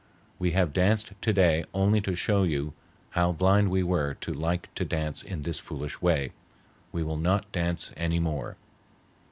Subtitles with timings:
[0.39, 2.73] We have danced to day only to show you
[3.11, 6.31] how blind we were to like to dance in this foolish way.
[6.91, 8.57] We will not dance any more."